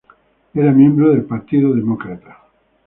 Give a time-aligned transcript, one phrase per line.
[0.55, 2.35] Era miembro del Partido Demócrata.